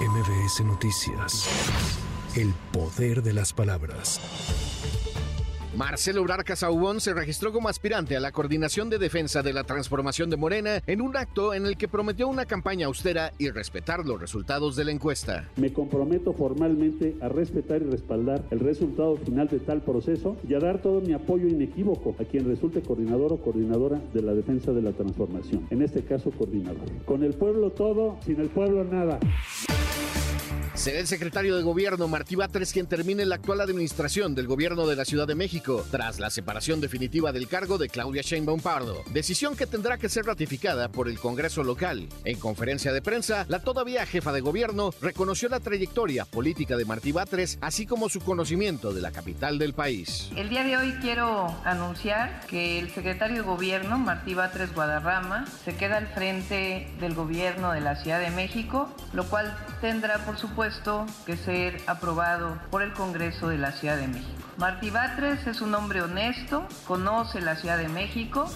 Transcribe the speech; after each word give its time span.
MBS 0.00 0.62
Noticias. 0.62 1.48
El 2.36 2.52
poder 2.70 3.22
de 3.22 3.32
las 3.32 3.54
palabras. 3.54 4.20
Marcelo 5.76 6.22
Urarca 6.22 6.56
Saubón 6.56 7.02
se 7.02 7.12
registró 7.12 7.52
como 7.52 7.68
aspirante 7.68 8.16
a 8.16 8.20
la 8.20 8.32
coordinación 8.32 8.88
de 8.88 8.96
defensa 8.96 9.42
de 9.42 9.52
la 9.52 9.64
transformación 9.64 10.30
de 10.30 10.38
Morena 10.38 10.82
en 10.86 11.02
un 11.02 11.14
acto 11.18 11.52
en 11.52 11.66
el 11.66 11.76
que 11.76 11.86
prometió 11.86 12.28
una 12.28 12.46
campaña 12.46 12.86
austera 12.86 13.32
y 13.36 13.50
respetar 13.50 14.06
los 14.06 14.18
resultados 14.18 14.74
de 14.76 14.84
la 14.84 14.92
encuesta. 14.92 15.50
Me 15.56 15.74
comprometo 15.74 16.32
formalmente 16.32 17.16
a 17.20 17.28
respetar 17.28 17.82
y 17.82 17.90
respaldar 17.90 18.42
el 18.50 18.60
resultado 18.60 19.16
final 19.16 19.48
de 19.48 19.60
tal 19.60 19.82
proceso 19.82 20.38
y 20.48 20.54
a 20.54 20.60
dar 20.60 20.80
todo 20.80 21.02
mi 21.02 21.12
apoyo 21.12 21.46
inequívoco 21.46 22.16
a 22.18 22.24
quien 22.24 22.46
resulte 22.46 22.80
coordinador 22.80 23.34
o 23.34 23.36
coordinadora 23.36 24.00
de 24.14 24.22
la 24.22 24.32
defensa 24.32 24.72
de 24.72 24.80
la 24.80 24.92
transformación. 24.92 25.66
En 25.70 25.82
este 25.82 26.02
caso, 26.02 26.30
coordinador. 26.30 26.88
Con 27.04 27.22
el 27.22 27.34
pueblo 27.34 27.70
todo, 27.70 28.16
sin 28.24 28.40
el 28.40 28.48
pueblo 28.48 28.82
nada. 28.84 29.20
Será 30.76 31.00
el 31.00 31.06
secretario 31.06 31.56
de 31.56 31.62
Gobierno 31.62 32.06
Martí 32.06 32.36
Batres 32.36 32.70
quien 32.70 32.86
termine 32.86 33.24
la 33.24 33.36
actual 33.36 33.62
administración 33.62 34.34
del 34.34 34.46
Gobierno 34.46 34.86
de 34.86 34.94
la 34.94 35.06
Ciudad 35.06 35.26
de 35.26 35.34
México 35.34 35.82
tras 35.90 36.20
la 36.20 36.28
separación 36.28 36.82
definitiva 36.82 37.32
del 37.32 37.48
cargo 37.48 37.78
de 37.78 37.88
Claudia 37.88 38.20
Sheinbaum 38.20 38.60
Pardo, 38.60 39.02
decisión 39.10 39.56
que 39.56 39.66
tendrá 39.66 39.96
que 39.96 40.10
ser 40.10 40.26
ratificada 40.26 40.90
por 40.90 41.08
el 41.08 41.18
Congreso 41.18 41.64
local. 41.64 42.10
En 42.24 42.38
conferencia 42.38 42.92
de 42.92 43.00
prensa, 43.00 43.46
la 43.48 43.60
todavía 43.60 44.04
jefa 44.04 44.32
de 44.32 44.42
gobierno 44.42 44.90
reconoció 45.00 45.48
la 45.48 45.60
trayectoria 45.60 46.26
política 46.26 46.76
de 46.76 46.84
Martí 46.84 47.10
Batres, 47.10 47.58
así 47.62 47.86
como 47.86 48.10
su 48.10 48.20
conocimiento 48.20 48.92
de 48.92 49.00
la 49.00 49.12
capital 49.12 49.58
del 49.58 49.72
país. 49.72 50.30
El 50.36 50.50
día 50.50 50.62
de 50.62 50.76
hoy 50.76 50.92
quiero 51.00 51.46
anunciar 51.64 52.42
que 52.48 52.78
el 52.78 52.90
secretario 52.90 53.36
de 53.36 53.42
Gobierno 53.42 53.96
Martí 53.96 54.34
Batres 54.34 54.74
Guadarrama 54.74 55.46
se 55.64 55.74
queda 55.74 55.96
al 55.96 56.08
frente 56.08 56.86
del 57.00 57.14
Gobierno 57.14 57.72
de 57.72 57.80
la 57.80 57.96
Ciudad 57.96 58.20
de 58.20 58.30
México, 58.30 58.94
lo 59.14 59.24
cual 59.24 59.56
tendrá 59.80 60.18
por 60.24 60.38
supuesto 60.38 61.06
que 61.24 61.36
ser 61.36 61.80
aprobado 61.86 62.58
por 62.70 62.82
el 62.82 62.92
Congreso 62.92 63.48
de 63.48 63.58
la 63.58 63.72
Ciudad 63.72 63.96
de 63.96 64.08
México. 64.08 64.36
Martí 64.58 64.88
Batres 64.88 65.46
es 65.46 65.60
un 65.60 65.74
hombre 65.74 66.00
honesto, 66.00 66.66
conoce 66.86 67.42
la 67.42 67.56
Ciudad 67.56 67.76
de 67.76 67.88
México. 67.88 68.50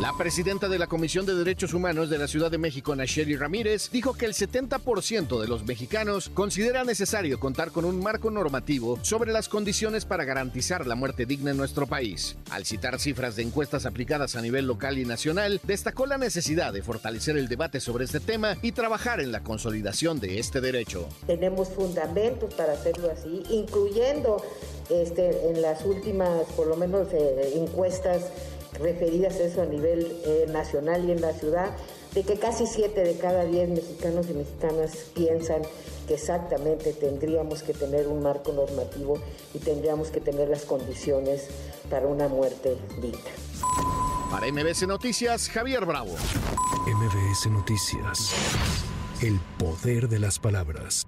La 0.00 0.12
presidenta 0.18 0.68
de 0.68 0.78
la 0.78 0.88
Comisión 0.88 1.26
de 1.26 1.34
Derechos 1.34 1.74
Humanos 1.74 2.10
de 2.10 2.18
la 2.18 2.26
Ciudad 2.26 2.50
de 2.50 2.58
México, 2.58 2.96
Nacheli 2.96 3.36
Ramírez, 3.36 3.90
dijo 3.90 4.14
que 4.14 4.26
el 4.26 4.34
70% 4.34 5.40
de 5.40 5.46
los 5.46 5.64
mexicanos 5.64 6.30
considera 6.34 6.82
necesario 6.82 7.38
contar 7.38 7.70
con 7.70 7.84
un 7.84 8.02
marco 8.02 8.30
normativo 8.30 8.98
sobre 9.02 9.32
las 9.32 9.48
condiciones 9.48 10.04
para 10.04 10.24
garantizar 10.24 10.86
la 10.86 10.96
muerte 10.96 11.24
digna 11.24 11.52
en 11.52 11.56
nuestro 11.56 11.86
país. 11.86 12.36
Al 12.50 12.64
citar 12.64 12.98
cifras 12.98 13.36
de 13.36 13.42
encuestas 13.42 13.86
aplicadas 13.86 14.34
a 14.34 14.42
nivel 14.42 14.66
local 14.66 14.98
y 14.98 15.04
nacional, 15.04 15.60
destacó 15.62 16.06
la 16.06 16.18
necesidad 16.18 16.72
de 16.72 16.82
fortalecer 16.82 17.36
el 17.36 17.48
debate 17.48 17.78
sobre 17.78 18.04
este 18.04 18.20
tema 18.20 18.56
y 18.60 18.72
trabajar 18.72 19.20
en 19.20 19.30
la 19.30 19.44
consolidación 19.44 20.20
de 20.20 20.40
este 20.42 20.60
derecho. 20.60 21.06
Tenemos 21.26 21.68
fundamentos 21.68 22.52
para 22.54 22.74
hacerlo 22.74 23.10
así, 23.10 23.42
incluyendo 23.48 24.42
este, 24.90 25.48
en 25.48 25.62
las 25.62 25.84
últimas, 25.84 26.44
por 26.56 26.66
lo 26.66 26.76
menos, 26.76 27.08
eh, 27.12 27.54
encuestas 27.54 28.24
referidas 28.78 29.36
a 29.36 29.44
eso 29.44 29.62
a 29.62 29.66
nivel 29.66 30.20
eh, 30.24 30.46
nacional 30.48 31.08
y 31.08 31.12
en 31.12 31.20
la 31.20 31.32
ciudad, 31.32 31.70
de 32.14 32.24
que 32.24 32.38
casi 32.38 32.66
siete 32.66 33.02
de 33.04 33.16
cada 33.16 33.44
diez 33.44 33.68
mexicanos 33.68 34.26
y 34.28 34.34
mexicanas 34.34 34.96
piensan 35.14 35.62
que 36.06 36.14
exactamente 36.14 36.92
tendríamos 36.92 37.62
que 37.62 37.72
tener 37.72 38.08
un 38.08 38.22
marco 38.22 38.52
normativo 38.52 39.18
y 39.54 39.58
tendríamos 39.58 40.08
que 40.08 40.20
tener 40.20 40.48
las 40.48 40.64
condiciones 40.64 41.46
para 41.88 42.06
una 42.06 42.28
muerte 42.28 42.76
digna. 43.00 43.30
Para 44.30 44.50
MBS 44.50 44.86
Noticias, 44.86 45.48
Javier 45.48 45.86
Bravo. 45.86 46.14
MBS 46.86 47.46
Noticias. 47.50 48.34
El 49.22 49.38
poder 49.56 50.08
de 50.08 50.18
las 50.18 50.40
palabras. 50.40 51.06